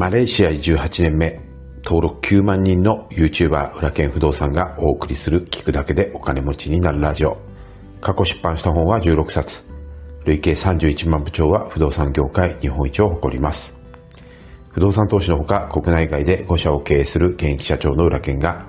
[0.00, 1.38] マレーシア18年目、
[1.84, 7.36] 登録9万人の YouTuber 裏剣不動産がお送りする聞くだけでお金持ちになるラジオ。
[8.00, 9.62] 過去出版した本は16冊。
[10.24, 13.76] 累計31万部長は不動産業界日本一を誇ります。
[14.70, 18.66] 不動産投資のほか国内外で5社を経営する現役社長の裏剣が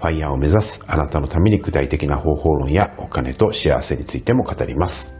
[0.00, 5.14] ファイヤーを目指すあなたのために具体的な方法論やお金と幸せについても語ります。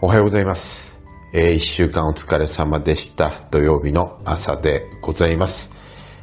[0.00, 0.89] おはようございます。
[1.32, 3.30] えー、一週間お疲れ様でした。
[3.52, 5.70] 土曜日の朝でございます。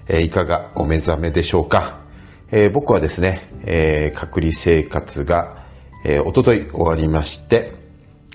[0.09, 2.02] えー、いかがお目覚めでしょうか？
[2.52, 5.65] えー、僕はですね、えー、隔離生活が、
[6.03, 7.73] えー、おととい終わりまして、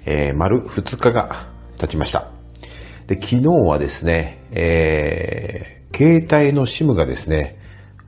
[0.06, 1.46] えー、丸2日が
[1.78, 2.30] 経ちました。
[3.06, 7.58] で、昨日はですね、えー、携帯の SIM がですね、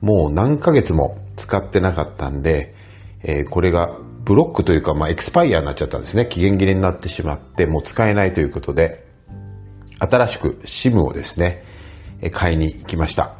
[0.01, 2.73] もう何ヶ月も使ってなかったんで、
[3.21, 3.95] えー、これが
[4.25, 6.25] ブロックというか、まあ、エクスパイアになっちゃったんですね。
[6.25, 9.05] 期限切れになってしまって、もう使えないということで、
[9.99, 11.63] 新しく SIM をですね、
[12.31, 13.35] 買いに行きました。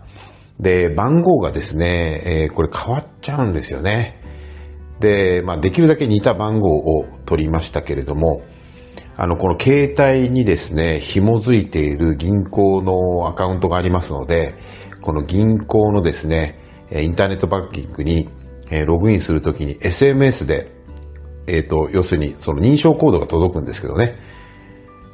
[0.59, 4.21] で、番号がですね、えー、これ変わっちゃうんですよね。
[4.99, 8.43] で、まあ、できるだけ似た番号を取りましたけれども、
[9.17, 14.53] あの、この携帯にですね、紐づいている銀行のアカウントがありますので、
[15.01, 16.59] この銀行のですね、
[16.91, 18.29] インターネットバンキングに
[18.85, 20.74] ログインするときに SMS で
[21.47, 24.17] えっ、ー、と、要するにその認証コードが届くんですけどね。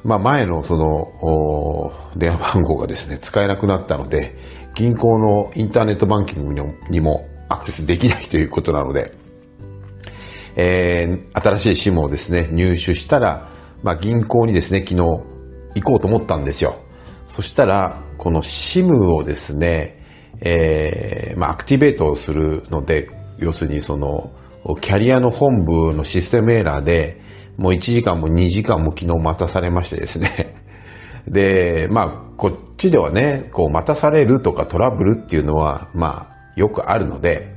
[0.03, 4.35] まあ前のその、電話番号がですね、使えなくなったので、
[4.73, 6.53] 銀行のインターネットバンキング
[6.89, 9.13] にもアクセスできないということなので、
[10.55, 13.49] えー、新しい SIM をですね、入手したら、
[13.83, 15.23] まあ銀行にですね、昨日行
[15.83, 16.79] こうと思ったんですよ。
[17.27, 20.03] そしたら、この SIM をですね、
[20.41, 24.31] えー、まあアクティベートをするので、要するにその、
[24.79, 27.19] キャリアの本部のシステムエラーで、
[27.57, 30.55] もう1時間も2時間も昨日待たされましてですね。
[31.27, 37.53] で、まあ、こっちではね、こう待たされるとかトラブルっていうのは、まあ、よくあるので、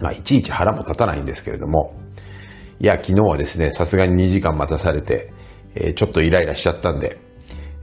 [0.00, 1.94] まあ、いちいち腹も立たないんですけれども、
[2.80, 5.32] いや、昨日はですね、さすがに2時間待たされて、
[5.74, 7.18] えー、ちょっとイライラしちゃったんで、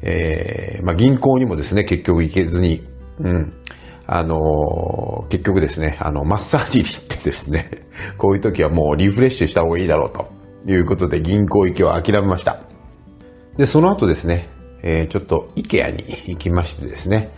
[0.01, 2.83] えー、まあ、銀行にもですね、結局行けずに、
[3.19, 3.53] うん、
[4.07, 7.80] あの、結局ですね、あの、マッサージに行ってですね、
[8.17, 10.29] こういう時はもうリフレッシュした方がいいだろうと
[10.71, 12.61] いうことで銀行行きを諦めました。
[13.57, 14.49] で、その後ですね、
[14.83, 17.31] えー、ちょっと IKEA に行きましてですね、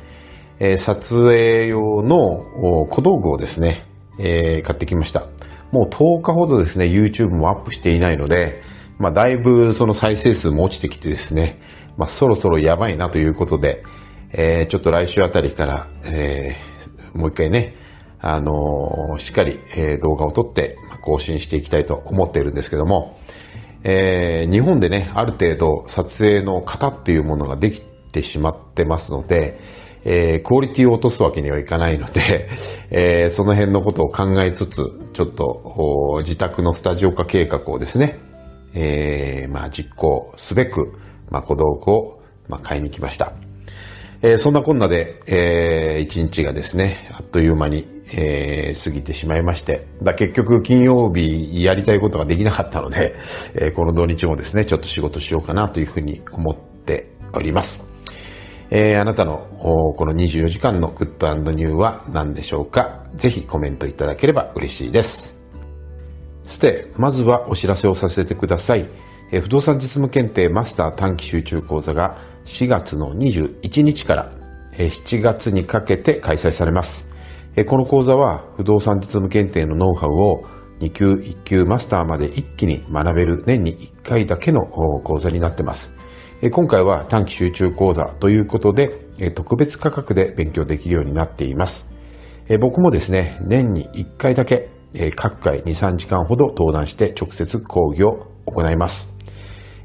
[0.59, 3.85] えー、撮影用の小道具をですね、
[4.19, 5.27] えー、買ってきました。
[5.71, 8.61] もう10日ほどですね、YouTube もアップしていないので、
[8.99, 11.59] まあ、だいぶその再生数も落ちてきてですね、
[11.97, 13.83] まあ、そろそろやばいなということで、
[14.31, 17.75] えー、ちょっと来週あたりから、えー、もう一回ね、
[18.25, 23.19] あの、しっかり、え、動画を撮って更新していきたいと思っているんですけども、
[23.83, 27.81] えー、日本でね、ある程度撮影の型っていうものができ
[28.13, 29.59] てしまってますので、
[30.05, 32.47] えー、クオリティを落とすわけにはいかないので、
[32.91, 38.19] えー、その辺のことを考えつつ、ちょっと自宅のスタジオ化計画をですね、
[38.73, 40.93] えー、まあ実行すべく、
[41.29, 43.33] まあ小道具を、まあ、買いに来ました。
[44.21, 53.15] えー、そんなこんなで、えー、一日がですね、あっという間に、えー、過ぎてしまいまして、だ結局金曜日やりたいことができなかったので、
[53.55, 57.83] えー、この土日もですね、ちょっと仕事しようかなというふうに思っております。
[58.69, 63.03] えー、あなたのこの24時間のグッドニューは何でしょうか？
[63.15, 65.35] ぜひコメントいただければ嬉しいです。
[66.45, 68.87] さて、まずはお知らせをさせてください。
[69.31, 74.31] えー、不動産実務検定マスター短期集中講座が4月の21日から
[74.77, 77.12] 7月にかけて開催されます。
[77.61, 80.43] この講座は不動産実務検定のノウハウを
[80.79, 85.95] 2級1級マスターまで一気に学べる年に1回だけの講座になっています。
[86.51, 88.89] 今回は短期集中講座ということで
[89.35, 91.93] 特別価格で勉強できるようになっています。
[92.59, 94.69] 僕もですね、年に1回だけ
[95.15, 99.13] 各回2、3時間ほど登壇して直接講義を行います。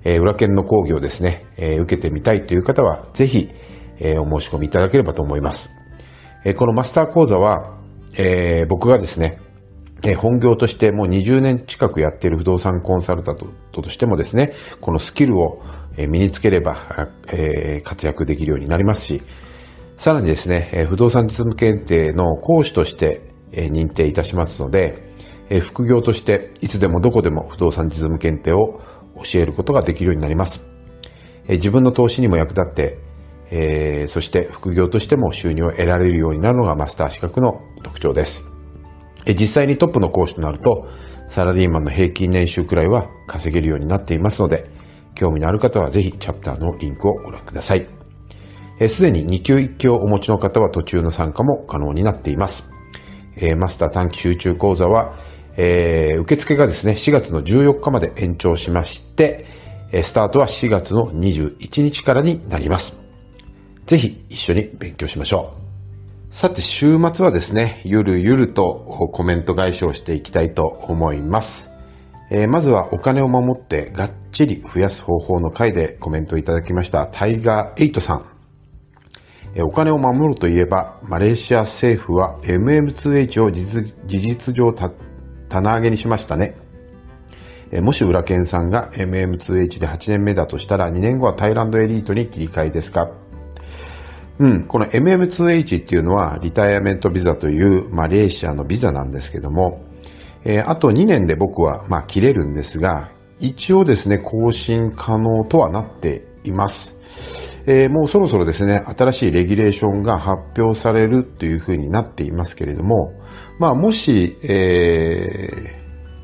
[0.04, 3.50] 裏剣の講義をですね、受けてみたいという方は、ぜひ、
[4.00, 5.70] お申し込みいただければと思います。
[6.56, 7.76] このマスター講座は、
[8.14, 9.40] えー、僕がですね、
[10.18, 13.36] 本業としてもう20年近くやっている不動産コンサルタン
[13.72, 15.60] トとしてもですね、このスキルを
[15.96, 16.76] 身につければ、
[17.26, 19.22] えー、活躍できるようになりますし、
[19.96, 23.20] さらにですね、不動産実務検定の講師として
[23.52, 25.12] 認定いたしますので、
[25.62, 28.80] 副業としていつでもどこでも不動産実務検定を
[29.24, 30.62] 教えることができるようになります。
[31.48, 32.98] 自分の投資にも役立って、
[33.50, 38.44] えー、そして副業としても収入を得られるようになるのがマスター資格の特徴です。
[39.26, 40.88] え実際にトップの講師となると、
[41.28, 44.70] サラリーマンの平均年収くらいは稼げるようになっていますので、
[45.14, 47.86] 興味のある方はぜひチャプターのリンクをご覧ください。
[48.86, 52.66] す、で、に2級1級をお持ちの方は途中の参加も可能になっています。
[53.36, 55.16] えー、マスター短期集中講座は、
[55.56, 59.44] えー、受付がですね、4月の14日まで延長しまして、
[60.02, 63.07] スタートは4月の21日からになります。
[63.88, 65.54] ぜひ一緒に勉強しましょ
[66.30, 66.34] う。
[66.34, 71.70] さて、週末はですね、ゆるゆるとコメント返しをしていきたいと思います。
[72.30, 78.26] えー、まずはお金を守ってがっちり増やす方法の回でコメントいただきましたタイガー8さん。
[79.54, 84.74] え、お金を守るといえば、マレーシア政府は MM2H を事実上
[85.48, 86.54] 棚上げにしましたね。
[87.70, 93.08] えー、もし裏剣さんが MM2H で8年目だとしたら2年後はタイランドエリートに切り替えですか？
[94.38, 99.84] うん、この MM2H っていうのはリタイアメントビザというマレーシアのビザなんですけども、
[100.44, 106.94] えー、あと2年で僕は、まあ、切れるんですが、一応ですね、更新可能とはなっています。
[107.66, 113.12] えー、もうそろそろですね、新しいレギュレーションが発表されるというふうになっていますけれども、
[113.58, 115.74] まあ、もし、え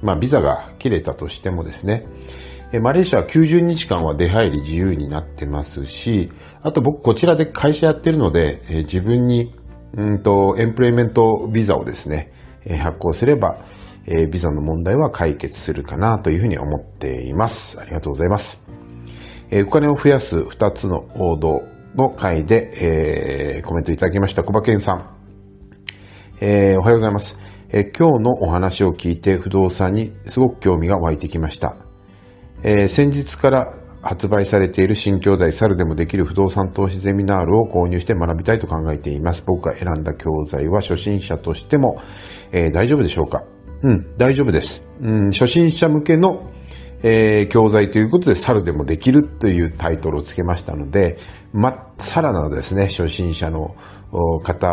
[0.02, 2.06] ー、まあ、ビザが切れたとしてもですね、
[2.80, 6.32] マレーシアは90日間は出入り自由になってますし、
[6.62, 9.54] あと僕こちらで会社やってるので、自分に、
[9.96, 12.32] うんと、エンプロイメントビザをですね、
[12.80, 13.58] 発行すれば、
[14.30, 17.78] ビザの問題は解決するかなというふうに思っています。
[17.80, 18.60] ありがとうございます。
[19.66, 21.62] お金を増やす2つの王道
[21.94, 25.10] の回で、えー、コメントいただきました小馬健さん。
[26.40, 27.38] えー、おはようございます。
[27.68, 31.76] えー、今日のお話を聞いて不動産にすごく興味が湧いてきました。
[32.66, 39.42] えー、先日から発売されている新教材、猿でもできる不動産投資ゼミナールを購入して学びたいと考えています。
[39.46, 42.00] 僕が選んだ教材は初心者としても、
[42.52, 43.44] えー、大丈夫でしょうか？
[43.82, 44.82] うん、大丈夫です。
[45.00, 46.50] うん、初心者向けの、
[47.02, 51.18] えー、教材ということで、猿でもできるというタイトルをつけましたので、
[51.52, 53.74] ま、さらなですね、初心者の
[54.42, 54.68] 方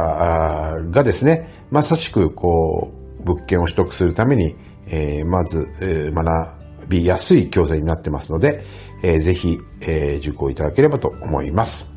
[0.91, 4.55] がですね、まさしく、こう、物件を取得するために、
[4.88, 6.61] えー、まず、えー、学
[6.91, 8.63] びやすい教材になってますので、
[9.01, 11.89] えー、ぜひ、えー、受講いただければと思います。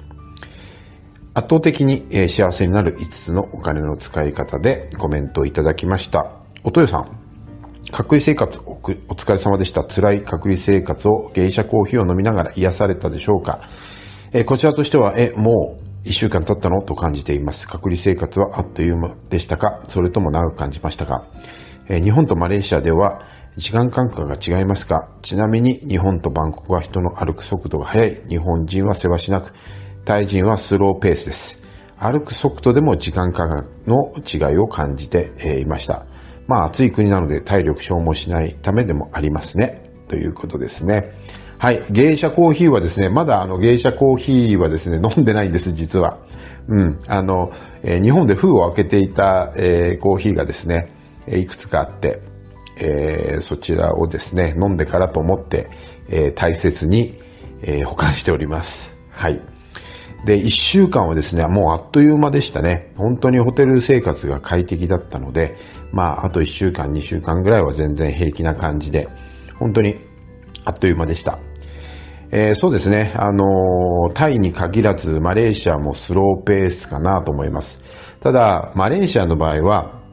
[1.35, 6.31] 圧倒的に、えー、幸せになる5つのお金の使い方でコメントをいただきました。
[6.62, 7.19] おとよさん、
[7.91, 9.82] 隔離生活お疲れ様でした。
[9.85, 13.69] 辛い隔離生活を芸者コーヒーを飲みながら癒されたでしょうか？
[14.32, 16.82] えー、こちらとしては、え、もう一週間経ったの？
[16.82, 17.67] と感じています。
[17.67, 19.82] 隔離生活はあっという間でしたか？
[19.88, 21.26] それとも長く感じましたか、
[21.88, 23.23] えー、日本とマレーシアでは
[23.56, 28.21] 時間感覚が違いますかちなみに日本とバンコクは人の歩く速度が速い。
[28.29, 29.53] 日本人はせわしなく、
[30.05, 31.62] タイ人はスローペースです。
[31.97, 34.12] 歩く速度でも時間感覚の
[34.51, 36.05] 違いを感じていました。
[36.49, 39.89] まあ暑い国なので体力消耗しないためでもありますね。
[40.09, 41.12] ということですね。
[41.59, 41.81] はい。
[41.91, 46.19] 芸者コーヒーはですね、まだあの芸者コーヒーはですね、飲んでないんです、実は。
[46.67, 46.99] うん。
[47.06, 47.53] あの、
[47.85, 50.89] えー、日本で封を開けていた、えー、コーヒーがですね、
[51.29, 52.21] いくつかあって、
[52.76, 55.71] えー、そちらをですね、飲んでからと思って、
[56.09, 57.21] えー、大切に、
[57.62, 58.97] えー、保管しております。
[59.11, 59.41] はい。
[60.25, 62.93] で、一週間はですね、もうあっという間でしたね。
[62.97, 65.56] 本当にホテル生活が快適だったので、
[65.93, 69.06] まあ、あと一週間、二週間ぐらいは全然平気な感じで、
[69.59, 69.97] 本当に
[70.65, 71.38] あっという間でした。
[72.31, 77.81] えー、そうですね、あのー、タイに限らず、マレーシアもスローペースかなと思います。
[78.20, 80.04] ただ、マレーシアの場合は、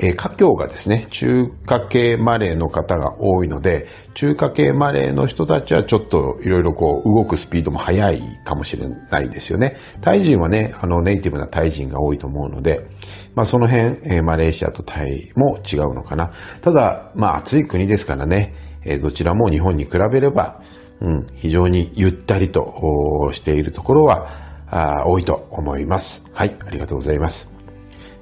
[0.00, 9.76] えー、華僑がですね、中華系マレーの方が多いので、中華系マレーの人たちはちょっといろいろこう動くスピードも速いかもしれないですよね。
[10.00, 12.86] タイ人はね、あのネイティブなタイ人が多いと思うので、
[13.34, 16.30] まあその辺、えー、マレーシアとタイも違うのかな。
[16.60, 18.54] ただ、まあ暑い国ですからね、
[18.84, 20.60] えー、どちらも日本に比べれば、
[21.00, 24.28] うん、非常にゆったりとしているところは
[24.70, 26.22] あ多いと思います。
[26.32, 27.57] はい、ありがとうございます。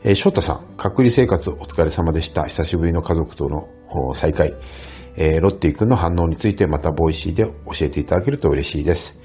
[0.06, 2.44] えー、翔太さん、隔離生活お疲れ様でした。
[2.44, 3.66] 久しぶりの家族との
[4.14, 4.54] 再会。
[5.16, 9.18] えー、ロッティ君の反応についてまた Voicy で教えていただけると嬉しいです。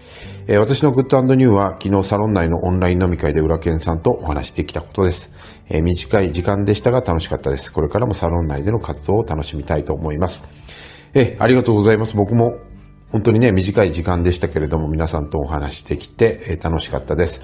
[0.48, 5.30] えー、私の Good New は昨日サロン内のオンライン飲み会で浦健さんとお話できたことです。
[5.70, 7.72] えー、短い時間でしたが楽しかったです。
[7.72, 10.44] これからもサロン内での活動を楽しみたいと思います。
[11.14, 12.16] えありがとうございます。
[12.16, 12.58] 僕も
[13.12, 17.40] 本当にね、短い時間でしたけれども皆さんとお話できて、え楽しかったです。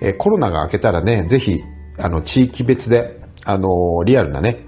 [0.00, 1.60] えコロナが明けたらね、ぜひ
[1.98, 4.58] あの、地域別で、あの、リアルなね、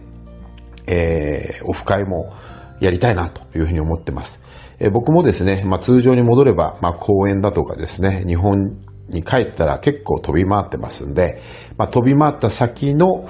[0.86, 2.32] えー、オフ会も
[2.80, 4.42] やりたいなというふうに思ってます。
[4.78, 11.42] えー、僕もですね、まあ、通常に戻れば、まあ、公園だとかですね、日本に帰ったら結構飛び回ってますんで、
[11.76, 13.28] まあ、飛び回った先の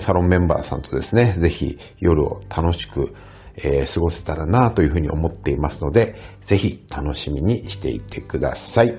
[0.00, 3.14] サロンメンバーさんとですね、ぜひ夜を楽しく、
[3.56, 8.98] えー、過ごせたらなというふうに思っていますので、ぜひ楽しみにしていてください。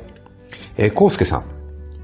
[0.78, 1.46] えー、コウスケさん。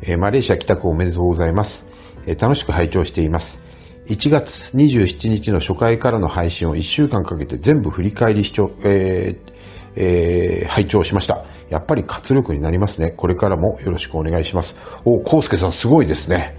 [0.02, 1.89] えー、マレーシア帰宅おめでとうございます。
[2.36, 3.64] 楽しく拝聴しています。
[4.08, 9.60] 1月27日の初回からの配信を1週間かけて全部振り返り視聴、えー
[9.96, 11.46] えー、拝聴しました。
[11.70, 13.12] やっぱり活力になりますね。
[13.12, 14.76] これからもよろしくお願いします。
[15.06, 16.58] お、コウスケさんすごいですね。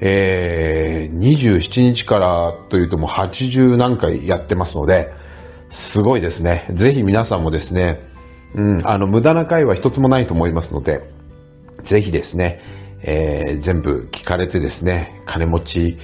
[0.00, 5.12] えー、27日からというともう80何回やってますので、
[5.70, 6.66] すごいですね。
[6.74, 8.00] ぜひ皆さんもですね、
[8.54, 11.02] うん、あの、無駄な回は一つもないと思いますので、
[11.82, 12.60] ぜひですね、
[13.06, 15.96] えー、全部聞かれてですね、金持ち、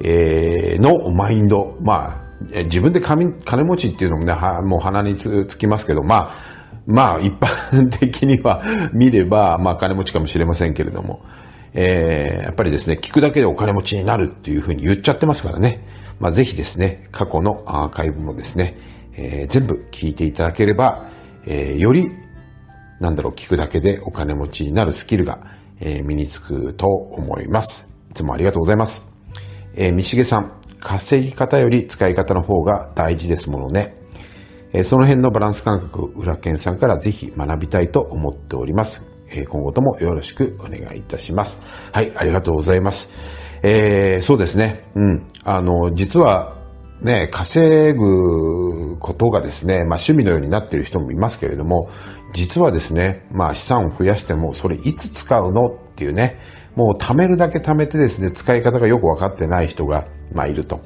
[0.00, 8.62] えー、のマインド、まあ、自分で金持ちっていうのもね、はもう鼻につつきますけど、まあ、まあ、一般的には
[8.94, 11.20] 見れば、まあ、金持ちかもしれませんけれども、
[11.74, 15.84] えー、やっぱりですね、聞くだけでお金持ちになるっていうふうに言っちゃってますからね。
[16.20, 18.76] まあ、ぜひですね、過去のアーカイブもですね、
[19.16, 21.08] えー、全部聞いていただければ、
[21.46, 22.10] えー、より、
[23.00, 27.88] なんだろう、聞くだけでお金持ちになるスキルが、えー、身につくと思います。
[28.10, 29.02] いつもありがとうございます。
[29.74, 33.96] えー、みしげさん、稼ぎ方より使い方の方が大事ですものね。
[34.72, 39.02] えー、その辺のバランス感覚、裏剣さんからぜひ学びたいと思っております。
[39.30, 41.58] えー、今後ともよろしくお願いいたします。
[41.92, 43.08] はい、ありがとうございます。
[43.62, 44.84] えー、そうですね。
[44.94, 45.26] うん。
[45.44, 46.56] あの、実は、
[47.00, 51.88] ね、稼ぐことがですね、まあ趣味のようになっている人もいますけれども、
[52.32, 56.38] 実はですね、まあ資産を増やしても、それいつ使うのっていうね、
[56.76, 60.80] もう貯めるだけ貯めてですね、使い方がよくわかってない人が、まあいると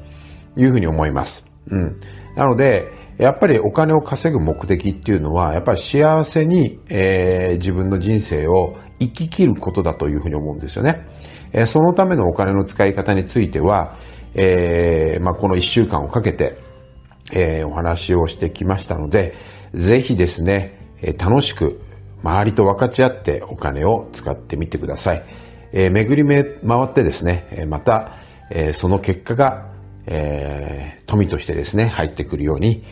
[0.57, 1.45] いうふうに思います。
[1.69, 2.01] うん。
[2.37, 11.05] なので、やっぱりお金を稼ぐ目的っていうのは、やっぱり幸せに、えー、自分の人生を生き切ることだというふうに思うんですよね。
[11.53, 13.97] えー、そのためのお金の使い方については、
[14.35, 16.59] えー、まあ、この一週間をかけて、
[17.33, 19.35] え、お話をしてきましたので、
[19.75, 21.81] ぜひですね、え楽しく
[22.23, 25.25] 周りと分かち合ってお金を使ってみてください。
[25.73, 28.17] えー、巡り回ってですね、また、
[28.51, 29.73] えー、その結果が、
[30.07, 32.85] えー、富としてですね、入ってくるように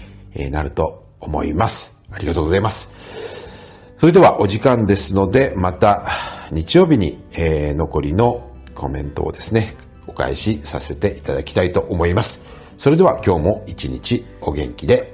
[0.50, 1.94] なると思います。
[2.10, 2.90] ありがとうございます。
[4.00, 9.74] それではお時間ですので、また日曜日に、え、残りのコメントをですね、
[10.06, 12.46] お返しさせていただきたいと思います。
[12.78, 15.12] それでは今日も一日お元気で